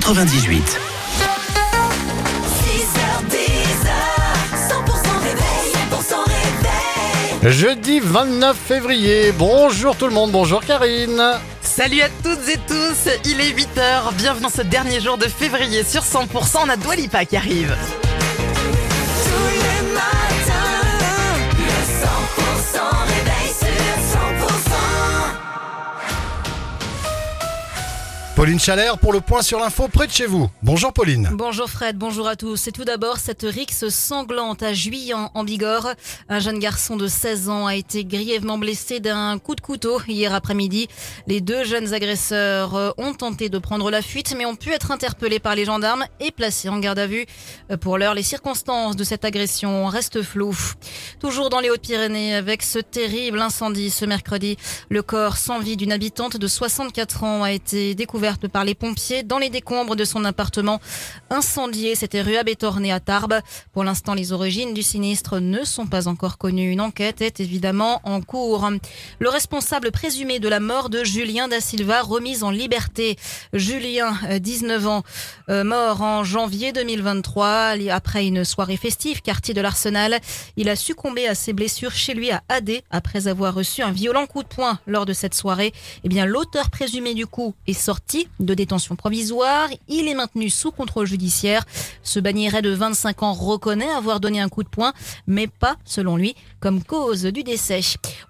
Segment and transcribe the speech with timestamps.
[0.00, 0.60] 98.
[0.60, 0.78] 6h,
[3.30, 3.92] 10h,
[4.68, 7.52] 100% réveil, 100% réveil.
[7.52, 11.22] Jeudi 29 février, bonjour tout le monde, bonjour Karine.
[11.62, 15.84] Salut à toutes et tous, il est 8h, bienvenue dans ce dernier jour de février
[15.84, 16.26] sur 100%,
[16.64, 17.74] on a Dwalipa qui arrive.
[28.36, 30.50] Pauline Chalère pour le point sur l'info près de chez vous.
[30.60, 31.30] Bonjour Pauline.
[31.34, 32.66] Bonjour Fred, bonjour à tous.
[32.66, 35.94] Et tout d'abord, cette rixe sanglante à Juillan en Bigorre.
[36.28, 40.34] Un jeune garçon de 16 ans a été grièvement blessé d'un coup de couteau hier
[40.34, 40.88] après-midi.
[41.28, 44.90] Les deux jeunes agresseurs euh, ont tenté de prendre la fuite mais ont pu être
[44.90, 47.26] interpellés par les gendarmes et placés en garde à vue.
[47.70, 50.72] Euh, Pour l'heure, les circonstances de cette agression restent floues.
[51.20, 54.56] Toujours dans les Hautes-Pyrénées avec ce terrible incendie ce mercredi.
[54.88, 57.94] Le corps sans vie d'une habitante de 64 ans a été
[58.50, 60.80] par les pompiers dans les décombres de son appartement
[61.30, 61.94] incendié.
[61.94, 63.40] C'était rue Abétorné à Tarbes.
[63.72, 66.70] Pour l'instant, les origines du sinistre ne sont pas encore connues.
[66.70, 68.68] Une enquête est évidemment en cours.
[69.18, 73.16] Le responsable présumé de la mort de Julien da Silva remis en liberté.
[73.52, 75.02] Julien, euh, 19 ans,
[75.48, 80.20] euh, mort en janvier 2023 après une soirée festive quartier de l'Arsenal.
[80.56, 84.26] Il a succombé à ses blessures chez lui à AD après avoir reçu un violent
[84.26, 85.72] coup de poing lors de cette soirée.
[86.04, 89.68] Eh bien, l'auteur présumé du coup est sorti de détention provisoire.
[89.88, 91.64] Il est maintenu sous contrôle judiciaire.
[92.02, 94.92] Ce bannieret de 25 ans reconnaît avoir donné un coup de poing,
[95.26, 97.80] mais pas, selon lui, comme cause du décès.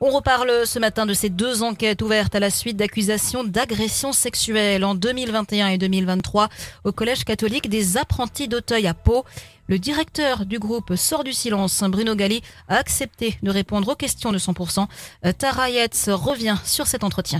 [0.00, 4.84] On reparle ce matin de ces deux enquêtes ouvertes à la suite d'accusations d'agression sexuelle
[4.84, 6.48] en 2021 et 2023
[6.84, 9.24] au Collège catholique des apprentis d'Auteuil à Pau.
[9.66, 14.30] Le directeur du groupe Sort du Silence, Bruno Galli, a accepté de répondre aux questions
[14.30, 14.86] de 100%.
[15.24, 17.38] Euh, Tara Yates revient sur cet entretien.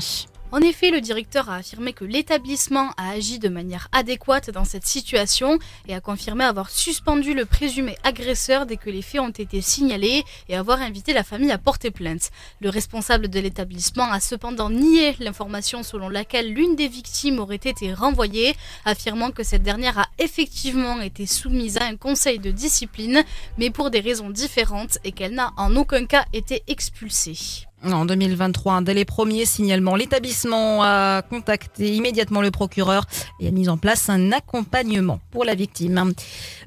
[0.54, 4.86] En effet, le directeur a affirmé que l'établissement a agi de manière adéquate dans cette
[4.86, 9.60] situation et a confirmé avoir suspendu le présumé agresseur dès que les faits ont été
[9.60, 12.30] signalés et avoir invité la famille à porter plainte.
[12.60, 17.92] Le responsable de l'établissement a cependant nié l'information selon laquelle l'une des victimes aurait été
[17.92, 23.24] renvoyée, affirmant que cette dernière a effectivement été soumise à un conseil de discipline,
[23.58, 27.66] mais pour des raisons différentes et qu'elle n'a en aucun cas été expulsée.
[27.92, 33.04] En 2023, dès les premiers signalements, l'établissement a contacté immédiatement le procureur
[33.40, 36.14] et a mis en place un accompagnement pour la victime.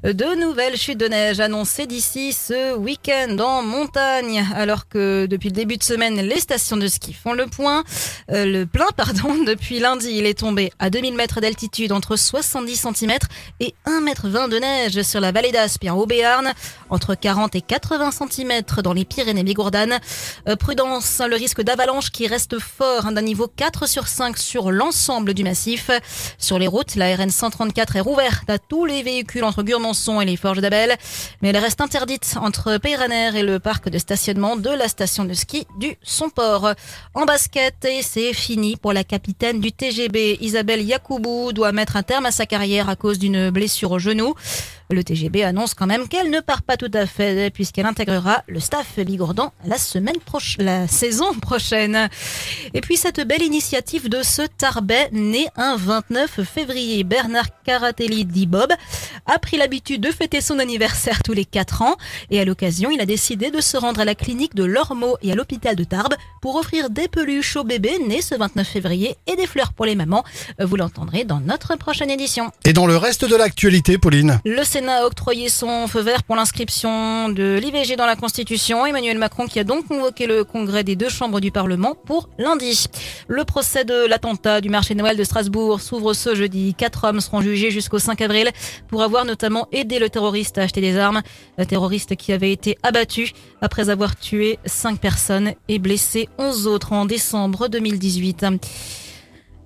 [0.04, 5.54] De nouvelles chutes de neige annoncées d'ici ce week-end en montagne, alors que depuis le
[5.54, 7.82] début de semaine, les stations de ski font le point.
[8.30, 12.76] Euh, le plein, pardon, depuis lundi, il est tombé à 2000 mètres d'altitude, entre 70
[12.94, 13.18] cm
[13.58, 16.52] et 1 m 20 de neige sur la vallée d'Aspe et en Haut-Béarn,
[16.90, 19.98] entre 40 et 80 cm dans les Pyrénées-Bigourdanes.
[20.48, 24.70] Euh, prudence, le risque d'avalanche qui reste fort hein, d'un niveau 4 sur 5 sur
[24.70, 25.90] l'ensemble du massif.
[26.38, 30.24] Sur les routes, la RN 134 est rouverte à tous les véhicules entre Gurmançon et
[30.24, 30.96] les Forges d'Abel,
[31.40, 35.34] mais elle reste interdite entre Peyraner et le parc de stationnement de la station de
[35.34, 36.74] ski du Somport.
[37.14, 40.38] En basket, et c'est fini pour la capitaine du TGB.
[40.40, 44.34] Isabelle Yacoubou doit mettre un terme à sa carrière à cause d'une blessure au genou.
[44.90, 48.58] Le TGB annonce quand même qu'elle ne part pas tout à fait puisqu'elle intégrera le
[48.58, 52.08] staff Bigourdan la semaine prochaine, la saison prochaine.
[52.72, 57.04] Et puis cette belle initiative de ce Tarbet né un 29 février.
[57.04, 58.72] Bernard Caratelli dit Bob
[59.26, 61.96] a pris l'habitude de fêter son anniversaire tous les 4 ans
[62.30, 65.32] et à l'occasion il a décidé de se rendre à la clinique de Lormeau et
[65.32, 69.36] à l'hôpital de Tarbes pour offrir des peluches aux bébés nés ce 29 février et
[69.36, 70.24] des fleurs pour les mamans.
[70.58, 72.50] Vous l'entendrez dans notre prochaine édition.
[72.64, 76.36] Et dans le reste de l'actualité, Pauline Le Sénat a octroyé son feu vert pour
[76.36, 78.86] l'inscription de l'IVG dans la Constitution.
[78.86, 82.86] Emmanuel Macron qui a donc convoqué le congrès des deux chambres du Parlement pour lundi.
[83.26, 86.74] Le procès de l'attentat du marché de Noël de Strasbourg s'ouvre ce jeudi.
[86.74, 88.50] Quatre hommes seront jugés jusqu'au 5 avril
[88.88, 91.22] pour avoir notamment aidé le terroriste à acheter des armes.
[91.58, 96.92] Un terroriste qui avait été abattu après avoir tué cinq personnes et blessé 11 autres
[96.92, 98.46] en décembre 2018.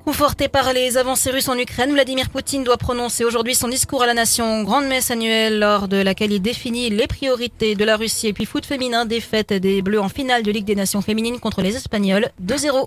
[0.05, 4.07] Conforté par les avancées russes en Ukraine, Vladimir Poutine doit prononcer aujourd'hui son discours à
[4.07, 8.27] la nation, grande messe annuelle lors de laquelle il définit les priorités de la Russie
[8.27, 11.63] et puis foot féminin, défaite des Bleus en finale de Ligue des Nations féminines contre
[11.63, 12.81] les Espagnols 2-0.